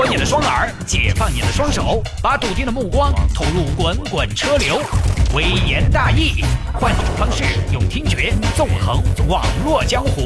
[0.00, 4.80] 脱你的双耳，解放你的双手，把笃定的目光投入滚滚车流。
[5.34, 6.42] 微言大义，
[6.72, 10.24] 换种方式用听觉纵横网络江湖。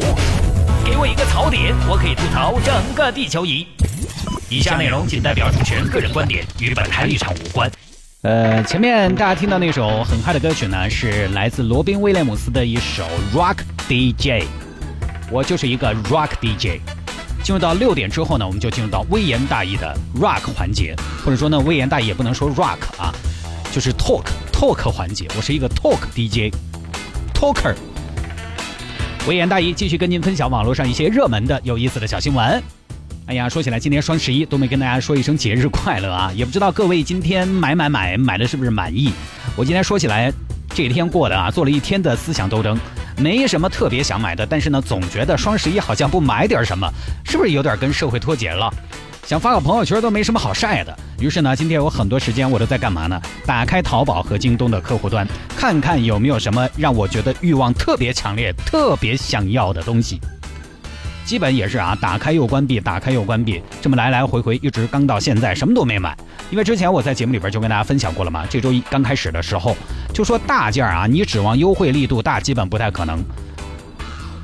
[0.85, 3.67] 给我一个槽点，我可以吐槽整个地球仪。
[4.49, 7.69] 以下内容仅代表主持人个人观点，与本台立场无关。
[8.23, 13.05] 呃，前面大家听到那首很嗨的歌曲呢，是来自罗宾威廉姆斯的一首
[13.35, 13.57] Rock
[13.89, 14.47] DJ。
[15.33, 16.79] 我就是一个 Rock DJ。
[17.45, 23.15] 进入到六点之后呢，我们就进入到微言大义的 Rock 环节，或者说呢，微言大义也不能说 Rock 啊，
[23.71, 25.29] 就是 Talk Talk 环节。
[25.37, 27.75] 我是一个 Talk DJ，Talker。
[29.29, 32.63] 微言大义继续跟您分享网络上一些热门的、有意思的小新闻。
[33.27, 36.33] 哎呀，说起来，今天双十一都没跟大家说一声节日快乐啊！
[36.35, 39.13] 也不知道各位今天买买买买的是不是满意？
[39.55, 40.33] 我今天说起来，
[40.75, 42.79] 这一天过的啊，做了一天的思想斗争。
[43.17, 46.91] 没什么特别想买的，但是呢，总觉得双十一好像不买点什么，
[47.25, 48.73] 是不是有点跟社会脱节了？
[49.27, 50.95] 想发个朋友圈都没什么好晒的。
[51.19, 53.19] 于是呢，今天有很多时间我都在干嘛呢？
[53.47, 60.21] 打开淘宝和京东的客户端，看看有没有什么让我觉得欲望特别强烈、特别想要的东西。
[61.25, 66.17] 基本也是啊，打开又关闭，打开又关闭，这么来来回回，一直刚到现在，什么都没买。
[66.51, 69.75] 因为之前我在节目里边就跟大家分享过了嘛，这周一刚开始的时候
[70.13, 73.19] 就说大件啊，你指望优惠力度大，基本不太可能。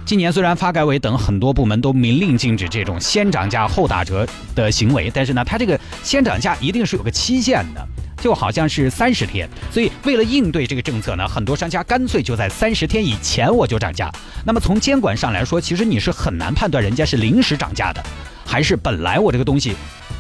[0.07, 7.87] 今年虽然发改委等很多部门都明令禁止这种先涨价后打折的行为，但是呢，它这个先涨价一定是有个期限的。
[8.21, 14.11] 就好像是三十天，所以为了应对这个政策呢，很多商家干脆就在三十天以前我就涨价。
[14.45, 18.05] 那么从监管上来说，其实你是很难判断人家是临时涨价的，
[18.45, 19.75] 还是本来我这个东西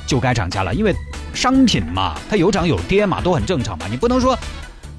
[0.06, 0.74] 就该涨价了。
[0.74, 0.94] 因为
[1.34, 3.86] 商品嘛，它有涨有跌嘛，都很正常嘛。
[3.90, 4.38] 你不能说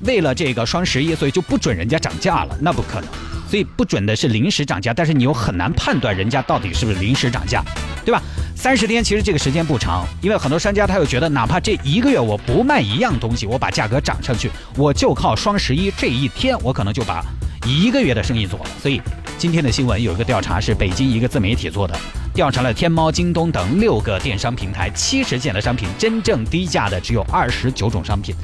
[0.01, 3.09] 为了这个双十一，所以就不准人家涨价了，那不可能。
[3.49, 7.61] 所以不准的是临时涨价，但是你又很难判断人家到底是不是临时涨价，
[8.05, 8.21] 对吧？
[8.61, 17.25] 三十天其实这个时间不长，因为很多商家他又觉得，哪怕这一个月我不卖一样东西，我把价格涨上去，我就靠双十一这一天，我可能就把
[17.65, 18.65] 一个月的生意做了。
[18.79, 19.01] 所以
[19.35, 21.99] 今天的新闻有一个调查是北京一个自媒体做的，
[22.35, 28.35] 调查了天猫、京东等六个电商平台七十件的商品，真正低价的只有二十九种商品，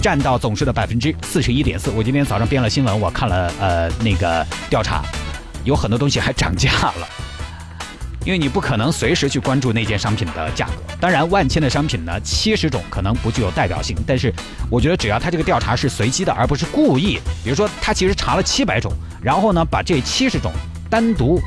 [0.00, 1.90] 占到总数的百分之四十一点四。
[1.90, 5.04] 我今天早上编了新闻，我看了呃那个调查，
[5.62, 7.06] 有很多东西还涨价了。
[8.24, 10.72] 因为你不可能随时去关注那件商品的价格。
[11.00, 13.96] 当然，万千的商品呢，七十种可能不具有代表性。
[14.06, 14.32] 但是，
[14.70, 18.92] 我觉得只要他这个调查是随机的，而不是故意，比如说他其实查了七百种，
[19.22, 20.52] 然后呢把这七十种
[20.90, 21.40] 单独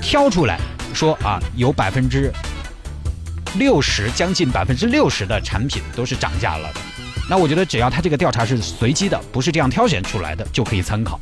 [0.00, 0.58] 挑出来
[0.94, 2.32] 说啊，有百分之
[3.58, 6.80] 六十，将近百分之六十的产品都是涨价了的。
[7.28, 11.20] 那我觉得只要他这个调查是随机的，不是这样挑选出来的，就可以参考。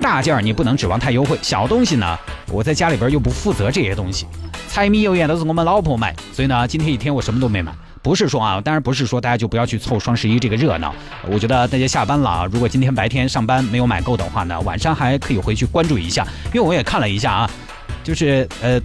[0.00, 2.16] 大件儿你不能指望太优惠，小东西呢，
[2.50, 4.26] 我在家里边又不负责这些东西，
[4.68, 7.72] 柴米油盐都是我们老婆买，所以呢，今天一天我什么都没买。
[8.02, 10.94] 不是说啊，当然不是说大家就不要去凑双十一这个热闹。
[11.28, 17.50] 我觉得大家下班了啊，如果今天白天上班没有买够的话呢，晚上还可以回去关注一下，因为我也看了一下啊，
[18.02, 18.80] 就是呃。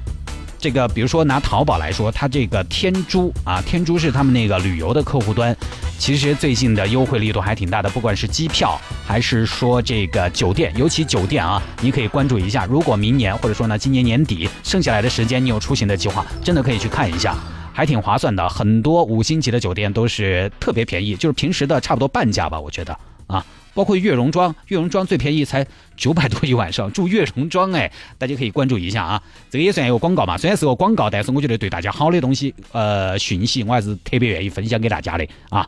[0.59, 5.53] 这个，比如说拿淘宝来说，它这个天珠啊，天珠是他们那个旅游的客户端，
[6.03, 12.65] 其实最近的优惠力度还挺大的，不管是机票还是说这个酒店，尤其酒店啊，你可以关注一下。
[12.65, 17.37] 如果明年或者说呢今年年底剩下来的时间你有出行的计划，真的可以去看一下，
[17.71, 18.49] 还挺划算的。
[18.49, 23.45] 很多五星级的酒店都是特别便宜，就是平时的差不多半价吧，我觉得啊。
[23.73, 25.65] 包括悦榕庄，悦榕庄最便宜才
[25.95, 29.23] 九百 多一晚上，住悦榕庄哎，大家可以关注一下啊。
[29.49, 35.65] 这个也算一个广告嘛，虽然是个广告，但是我觉得对大家好的东西，呃，讯息我还是特别愿意分享给大家的啊。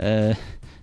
[0.00, 0.34] 呃，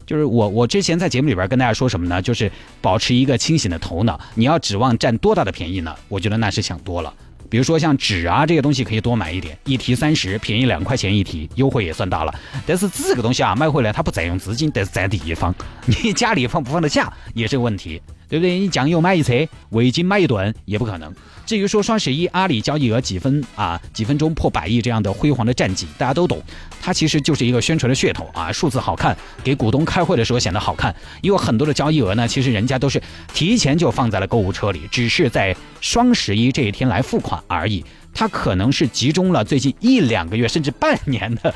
[0.05, 2.21] 就是我我之前在节目里边跟大家说什么呢？
[2.21, 2.51] 就是
[2.81, 5.95] 保持一个清醒的头脑，你要指望占多大的便宜呢？
[6.07, 7.13] 我觉得那是想多了。
[7.49, 12.33] 比如说像纸啊这些东西可以多买一点，一提三十，便宜两块钱一提，优惠也算大了。
[12.65, 15.55] 但是这个东西啊，买回来它不占用资金，但是占地方，
[15.85, 18.01] 你家里放不放得下也是个问题。
[18.29, 18.59] 对不对？
[18.59, 19.33] 你酱油买一车，
[19.69, 21.13] 味精买一顿也不可能。
[21.45, 26.43] 至于说双十一阿里交易额几分啊，几分钟破百亿这样的辉煌的战绩，大家都懂。
[26.81, 30.93] 它其实就是一个宣传的噱头啊，数字好看，给股东开会的时候显得好看。
[31.21, 33.01] 因为很多的交易额呢，其实人家都是
[33.33, 37.85] 提前就放在了购物车里，只是在双十一这一天来付款而已。
[38.13, 41.53] 它可能是集中了最近一两个月甚至半年的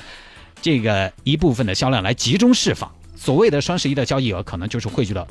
[0.61, 2.89] 这个一部分的销量来集中释放。
[3.17, 5.27] 所谓的双十一的交易额，可能就是汇聚了。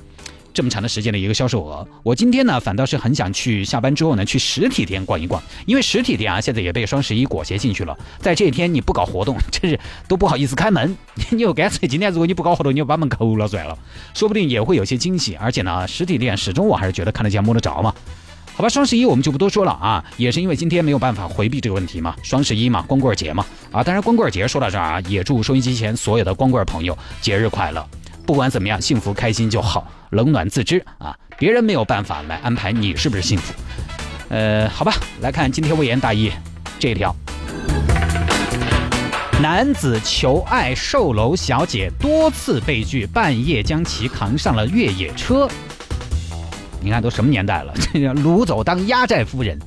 [0.52, 10.96] 这么长的时间的一个销售额，我今天呢反倒是很想去下班之后呢去实体店逛一逛，因为实体店啊现在也被双十一裹挟进去了，在这一天你不搞活动，真是都不好意思开门，
[11.30, 13.78] 你就干脆今天如果你不搞活动，你就把门抠了算了，
[14.14, 17.94] 说不定也会有些惊喜，而且呢实体店始终我还是觉得看得见摸得着嘛。
[18.52, 27.88] 好吧，双十一我们就不多说了啊，也是因为今天没有办法回避这个问题嘛，双十一嘛，光棍节嘛，啊，当然光棍节说到这儿啊，也祝收音机前所有的光棍朋友节日快乐，
[28.30, 33.52] 不管怎么样，幸福开心就好，冷暖自知啊，别人没有办法来安排你是不是幸福。
[34.28, 36.30] 呃，好吧，来看今天微言大义
[36.78, 37.12] 这条。
[39.42, 45.48] 男子求爱售楼小姐多次被拒，半夜将其扛上了越野车。
[46.80, 49.58] 你看都什么年代了，这个掳走当压寨夫人。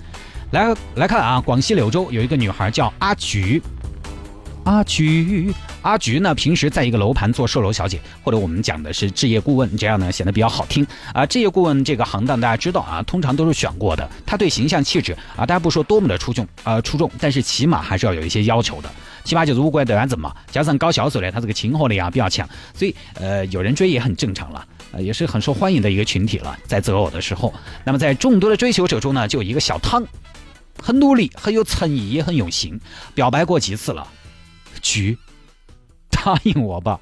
[0.52, 3.62] 来来看啊，广西柳州有一个女孩叫阿菊。
[4.64, 6.34] 阿菊，阿菊呢？
[6.34, 11.26] 平时在一个楼盘做售楼小姐，或者我们讲的是置业顾问，这样呢显得比较好听啊。
[11.26, 14.10] 置业顾问这个行当大家知道啊，通常都是选过的。
[14.26, 18.90] 他对形象气质啊，大家不说多么的出众啊出众，但是起码还是要有一些要求的。
[19.26, 26.58] 起码就是五官都要正嘛，加上高销售呢，他这个亲和力啊比较强，所以呃有人追也很正常了，呃也是很受欢迎的一个群体了。
[26.66, 30.06] 在择偶的时候，那么在众多的追求者中呢，就有一个小汤，
[30.82, 32.80] 很努力，很有诚意，也很用心，
[33.14, 34.08] 表白过几次了。
[34.84, 35.18] 菊，
[36.12, 37.00] 答应我吧，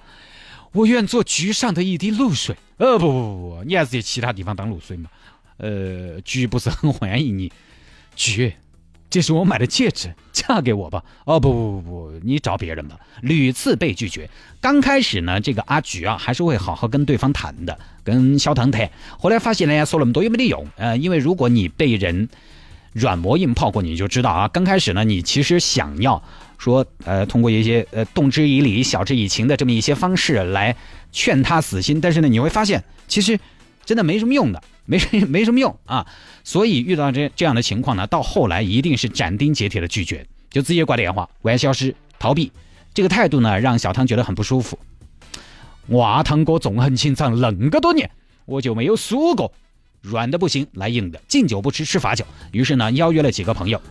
[0.71, 2.55] 我愿做菊上的一滴露水。
[2.77, 5.09] 呃，不不不不，你还是去其他地方当露水嘛。
[5.57, 7.51] 呃，菊不是很欢迎你。
[8.15, 8.53] 菊，
[9.09, 11.03] 这是我买的戒指，嫁给我吧。
[11.25, 12.97] 哦，不不不不，你找别人吧。
[13.21, 14.29] 屡次被拒绝。
[14.59, 18.89] 刚开始呢，这个阿菊啊，还是会好好跟对方谈的，跟小唐谈。
[19.19, 20.65] 后来发现呢，说那么多也没得用。
[20.77, 22.29] 呃，因为如果你被人
[22.93, 26.23] 软磨硬泡过，你就知道啊，刚开始呢，你其实想要。
[26.61, 30.75] 说呃，通过一些呃动之以理、晓之以情的这么一些方式来
[31.11, 33.39] 劝他死心，但是呢，你会发现其实
[33.83, 36.05] 真的没什么用的，没没什么用啊。
[36.43, 42.51] 所以遇到这这样的情况呢，到后来一定是斩钉截铁的拒绝，就直接挂电话、玩消失、逃避。
[42.93, 44.77] 这个态度呢，让小汤觉得很不舒服。
[45.87, 48.07] 我阿汤哥纵横情场那么多年，
[48.45, 49.51] 我就没有输过，
[50.01, 52.23] 软的不行，来硬的，敬酒不吃吃罚酒。
[52.51, 53.81] 于是呢，邀约了几个朋友，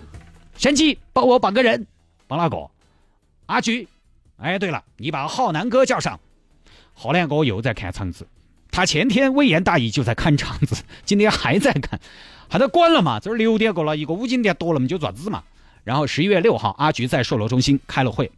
[0.56, 1.84] 神奇帮我绑个人。
[2.30, 2.70] 帮哪个？
[3.46, 3.88] 阿菊。
[4.36, 6.20] 哎，对了，你把浩南哥叫上。
[6.94, 8.24] 浩南哥又在看场子，
[8.70, 11.98] 他前天微言大义就在看场子，今天还在看，
[12.48, 13.18] 还在关了嘛？
[13.18, 15.42] 这是六点过了，一个五金店多了嘛，就爪子嘛。
[15.82, 18.30] 然后十一月六号，阿菊在售楼中心开了会，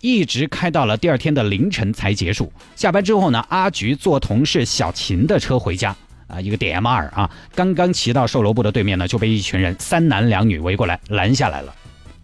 [0.00, 2.52] 一直开到了第二天的凌晨才结束。
[2.74, 5.94] 下班之后呢，阿菊坐同事小秦的车回家
[6.26, 11.72] 啊，一个 DM2 啊，刚刚骑到售楼部的对面呢，就被一群人三男两女围过来拦下来了。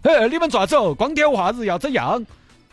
[0.05, 0.93] 哎，你们抓走？
[0.93, 2.23] 光天化日要怎样？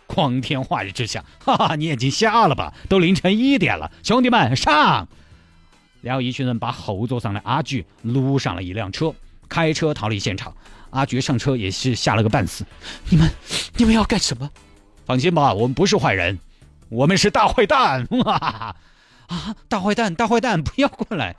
[0.07, 2.75] 光天化日之下，哈哈，你眼睛瞎了吧？
[2.91, 5.09] 都凌晨一点了，兄弟们上！
[6.03, 9.15] 然后一群人把后座上的阿菊撸上了一辆车，
[9.49, 10.55] 开车逃离现场。
[10.91, 12.67] 阿菊上车也是吓了个半死。
[13.09, 13.31] 你们，
[13.77, 14.51] 你们要干什么？
[15.07, 16.39] 放心吧，我们不是坏人，
[16.91, 18.07] 我们是大坏蛋！
[18.25, 18.77] 哈 哈
[19.29, 21.35] 啊，大坏蛋，大坏蛋，不要过来！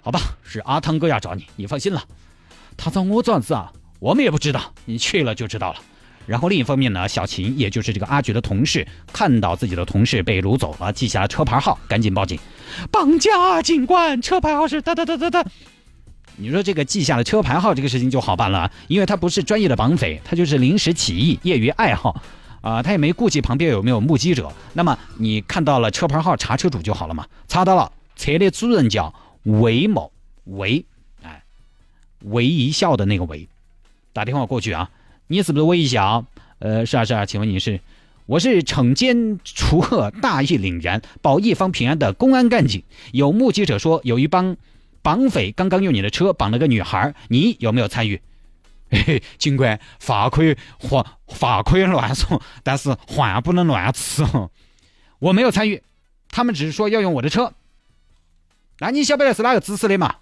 [0.00, 2.02] 好吧，是阿汤哥要找你，你放心了。
[2.78, 3.70] 他找我做啥子啊？
[4.00, 5.78] 我们也不知道，你去了就知道了。
[6.26, 12.38] 然后另一方面呢，小秦也就是这个阿菊的同事，看到自己的同事被掳走了，记下了车牌号，赶紧报警。
[12.90, 15.44] 绑架警官，车牌号是哒哒哒哒哒。
[16.36, 22.22] 你说这个记下了车牌号这个事情就好办了，因为他不是专业的绑匪，他就是临时起意、业余爱好，
[22.62, 24.50] 啊，他也没顾及旁边有没有目击者。
[24.72, 27.26] 那么你看到了车牌号，查车主就好了嘛？
[27.48, 29.12] 查到了，车的主人叫
[29.42, 30.12] 韦某，
[30.44, 30.86] 韦，
[31.22, 31.42] 哎，
[32.20, 33.48] 韦一笑的那个韦。
[34.12, 34.90] 打电话过去啊，
[35.28, 36.24] 你是不是微笑？
[36.58, 37.80] 呃，是啊是啊，请问你是？
[38.26, 42.82] 我是惩奸除恶、大义凛然、保一方平安的公安干警。
[43.12, 44.56] 有目击者说，有一帮
[45.02, 48.20] 绑匪刚刚用你的车绑了个女孩，你有没有参与？
[48.90, 54.24] 嘿嘿，警官，话可以话话可以乱说，但是话不能乱吃。
[55.18, 55.82] 我没有参与，
[56.28, 57.52] 他们只是说要用我的车。
[58.78, 60.16] 那你晓不晓得是哪个指使的嘛？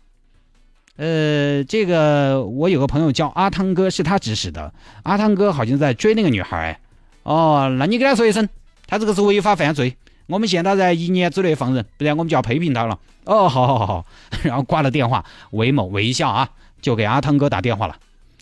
[0.99, 4.75] 呃，这个我有个朋友叫阿汤哥，是他指使的。
[5.05, 6.81] 阿汤哥好像在追那个女孩。
[7.23, 8.49] 哦，那你给他说一声，
[8.87, 12.99] 他这个是违法犯罪，我们现在在一年之内放人，不然我们就要批评他了。
[13.27, 14.07] 哦，好好好好。
[14.43, 16.51] 然后挂了电话，魏某微笑啊，
[16.83, 17.97] 就给阿汤哥打电话了。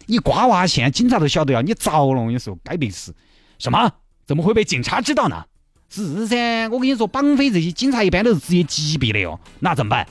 [0.06, 3.14] 你挂哇，现在警察都晓得了，你着了，我跟你说，该背死。
[3.58, 3.92] 什么？
[4.24, 5.44] 怎么会被警察知道呢？
[5.90, 9.38] 是噻，我跟你说，绑匪这些警察一般都是职业级别的哟。
[9.60, 10.06] 那怎么办？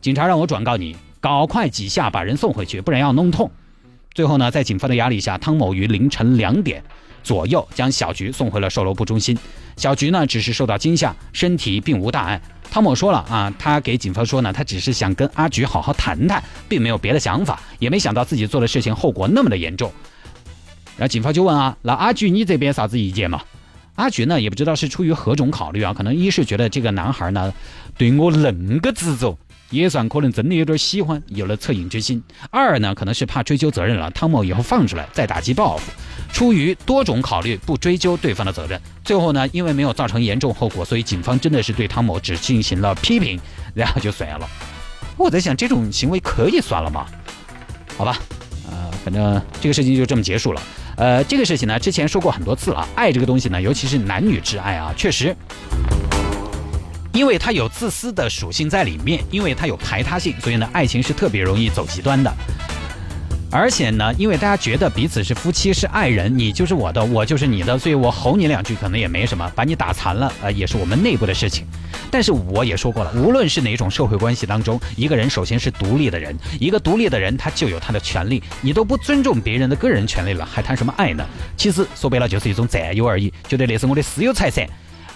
[0.00, 0.96] 警察让我转告你。
[1.20, 3.50] 搞快几下把人送回去，不然要弄痛。
[4.14, 6.82] 最后呢，在警方的压力下，汤某于凌晨两点
[7.22, 9.38] 左右将小菊送回了售楼部中心。
[9.76, 12.40] 小菊呢，只是受到惊吓，身体并无大碍。
[12.70, 19.92] 汤某说了啊，他给警方说呢，他只是想跟阿菊好好谈谈，并没有别的想法，也没想到自己做的事情后果那么的严重。
[20.96, 23.40] 然后警方就问啊，那阿菊你这边啥子意见嘛？
[23.94, 27.52] 阿菊呢，也不知道是出于何种考虑啊，可能一是觉得这个男孩呢
[27.96, 29.38] 对我恁个执着。
[29.70, 32.20] 也算可能真的有点喜欢，有了恻隐之心；
[32.50, 35.92] 二呢，可能是怕追究责任了，汤某以后放出来再打击报复。
[36.32, 38.80] 出于多种考虑，不追究对方的责任。
[39.04, 43.40] 最后呢，因为没有造成严重后果，所以警方真的是对汤某只进行了批评，
[43.74, 44.48] 然后就算了。
[45.16, 47.06] 我在想，这种行为可以算了吗？
[47.96, 48.18] 好吧，
[48.70, 50.62] 呃，反正这个事情就这么结束了。
[50.96, 52.86] 呃，这个事情呢，之前说过很多次了。
[52.94, 55.34] 爱这个东西呢，尤其是男女之爱啊，确实，
[57.12, 62.32] 因为它有自私的属性在里面，因为它有排他性，所以呢，爱情是特别容易走极端的。
[63.50, 71.66] 而且呢，因为大家觉得彼此是夫妻是爱人，你就是我的，我就是你的，所以我吼你两句可能也没什么，把你打残了，呃，也是我们内部的事情。
[72.10, 81.26] 但是我也说过了，无论是哪种社会关系当中，一个人首先是独立的人，一个独立的人他就有他的权利，你都不尊重别人的个人权利了，还谈什么爱呢？
[81.56, 84.68] 其实说白了就是一种占有而已，觉得那是我的私有财产。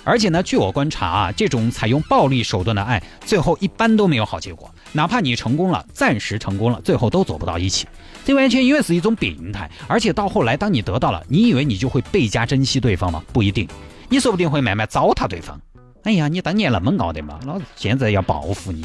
[0.04, 4.68] 而且呢，据我观察啊，这种采用暴力手段的爱，最后一般都没有好结果。
[4.92, 7.86] 哪怕你成功了，暂时成功了，最后都走不到一起。
[8.24, 9.70] 这完全因为是一种病态。
[9.86, 13.22] 而且到后来，当你得到了，你以为你就会倍加珍惜对方吗？
[13.32, 13.68] 不一定，
[14.08, 15.60] 你说不定会慢慢糟蹋对方。
[16.02, 18.84] 哎呀，你当年那么傲的嘛，老子现在要报复你，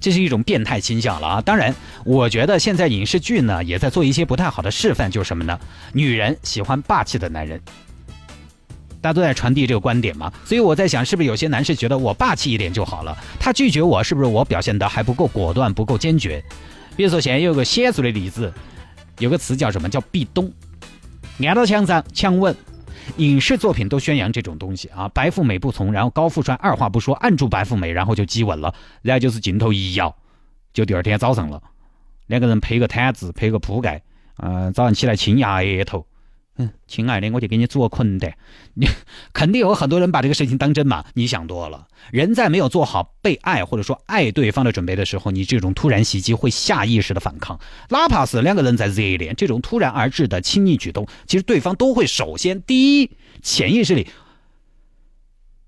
[0.00, 1.40] 这是一种变态倾向了啊！
[1.42, 1.74] 当然，
[2.06, 5.60] 我觉得现在影视剧呢，也在做一些不太好的示范，就是什么呢？
[5.92, 7.60] 女人喜欢霸气的男人。
[9.04, 13.14] 大家都在传递这个观点嘛，所以我在想，是不是有些男士觉得我霸气一点就好了？
[13.38, 16.42] 他拒绝我，是不是我表现的还不够果断、不够坚决？
[16.96, 18.50] 比如说，现在有个显著的例子，
[19.18, 19.90] 有个词叫什么？
[19.90, 20.50] 叫壁咚，
[21.40, 22.56] 按到墙上强吻。
[23.18, 30.16] 影视作品都宣扬这种东西啊，白富美不从，然后高富帅二话不说按住白富美，然后就激吻了，然后就是镜头一摇，
[30.72, 31.62] 就第二天早上了，
[32.28, 34.00] 两个人配个毯子，配个铺盖，
[34.38, 36.06] 嗯，早上起来亲一下额头。
[36.56, 38.32] 嗯，亲爱的，我就给你做困的。
[38.74, 38.88] 你
[39.32, 41.04] 肯定有很多人把这个事情当真嘛？
[41.14, 41.88] 你想多了。
[42.12, 47.58] 人在没有做好被爱或者说爱对方的准备的时候，你这种突然袭击会下意识的反抗。
[47.90, 53.10] 哪怕是两个人在热恋，这种突然而至的亲密举动，其实对方都会首先第一
[53.42, 54.06] 潜意识里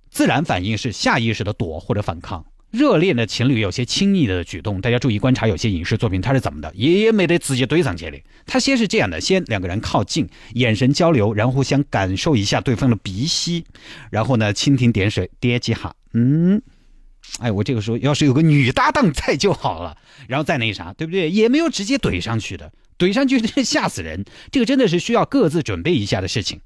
[0.08, 2.46] 自然反应是下意识的躲或者反抗。
[2.70, 8.18] 热恋的情侣有些亲昵的举动，大家注意观察，有些影视作品它是怎么的，也没得直接怼上去的。
[8.44, 13.64] 他先是这样的，先两个人靠近，眼神交流，然后互相感受一下对方的鼻息，
[14.10, 16.60] 然后呢蜻蜓点水跌几下，嗯，
[17.40, 19.96] 哎，我这个时候要是有个女搭档在就好了，
[20.28, 21.30] 然后再那啥，对不对？
[21.30, 24.24] 也没有直接怼上去的，怼上去吓死人。
[24.50, 26.60] 这个真的是需要各自准备一下的事情。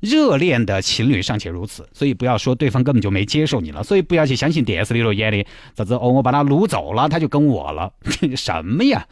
[0.00, 5.44] 热恋的情侣尚且如此，所以不要说对方根本就没接受你了，所以不要去相信电视里头演的
[5.76, 7.92] 啥子哦，我把他掳走了，他就跟我了，
[8.36, 9.06] 什么呀？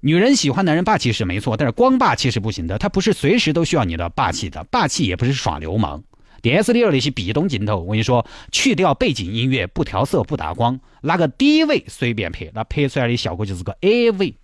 [0.00, 6.04] 女人喜欢男人霸气是没错，但是光霸气是不行的，他不是随时都需要你的霸气的，霸气也不是耍流氓。
[6.42, 14.36] 电视里头那些壁咚镜头，我跟你说，去掉背景音乐，不调色，不打光，那个低位随便拍，那拍出来的效果就是个 A V，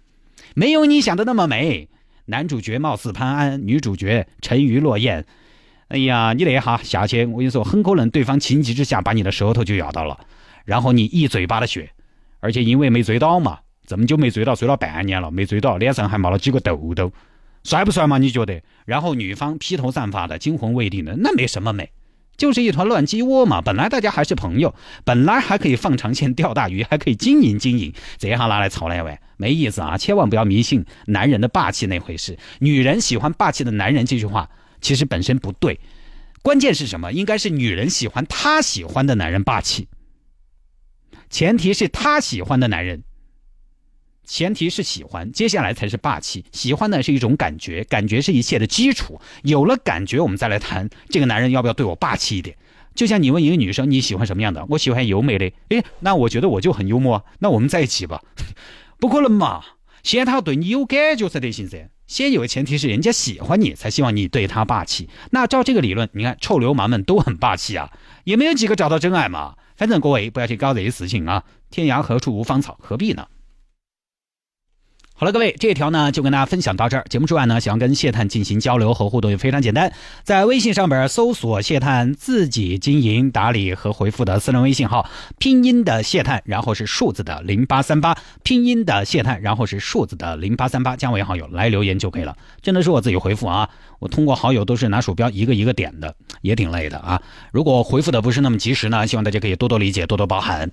[0.55, 1.89] 没有你想的那么美。
[2.25, 5.27] 男主角貌似潘安，女主角沉鱼落雁。
[5.93, 10.19] 哎呀，你那哈下去，我跟你说，很可能对方情急之下把你的舌头就咬到了，
[10.65, 11.91] 然后你一嘴巴的血，
[12.41, 17.13] 而且因为没追到嘛，这么久没追到，追了半年了，没追到，脸上还冒了几个痘痘，
[17.63, 18.17] 帅不帅嘛？
[18.17, 18.63] 你觉得？
[18.87, 21.91] 然后女方披头散发的，惊魂未定的，那没什么美，
[22.39, 23.61] 就是一团乱鸡窝嘛。
[23.61, 29.99] 本来大家还是朋友，本来还可以放长线钓大鱼，还可以经营经营，这下拿来炒来玩，没意思啊！
[29.99, 34.49] 千万不要迷信男人的霸气那回事，女人喜欢霸气的男人这句话。
[34.83, 35.81] 其实本身不对，
[36.43, 37.13] 关键是什么？
[37.13, 39.89] 应该是女人喜欢她喜欢的男人霸气，
[41.31, 43.03] 前提是她喜欢的男人，
[44.27, 46.45] 前提是喜欢，接下来才是霸气。
[46.53, 49.21] 喜欢呢是一种感觉，感觉是一切的基础。
[49.43, 52.57] 有了感觉，我们再来谈这个男人要不要对我霸气一点。
[52.95, 58.23] 就像你问一个女生你喜欢什么样的，我喜欢优美的，诶，那我觉得我就很幽默，那我们在一起吧？
[59.01, 59.65] 不可能嘛！
[60.03, 61.89] 先他要对你有感觉才得行噻。
[62.13, 65.09] 先有个前提是人家喜欢你，才希望你对他霸气。
[65.31, 67.91] 那照这个理论，你看臭流氓们都很霸气啊，
[68.25, 69.55] 也没有几个找到真爱嘛。
[69.77, 73.27] 反正各位不要去搞这些事情啊，天涯何处无芳草，何必呢？
[75.23, 77.05] 好了，各位，这条呢就跟大家分享到这儿。
[77.09, 79.93] 节目之外呢，想要跟谢探进行交流和互动也非常简单，
[80.25, 92.37] 在微信上边搜索谢探自己经营打理和回复的私人微信号，拼音的谢探，然后是数字的零八三八，拼音的谢探，然后是数字的零八三八，加为好友来留言就可以了。
[92.61, 97.23] 真的是我自己回复啊，我通过好友都是拿鼠标一个一个点的，也挺累的啊。
[97.53, 100.69] 如果回复的不是那么及时呢，希望大家可以多多理解，多多包涵。